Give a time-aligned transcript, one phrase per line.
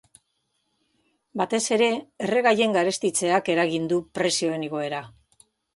[1.41, 1.91] Batez ere,
[2.29, 5.09] erregaien garestitzeak eragin du prezioen igoera.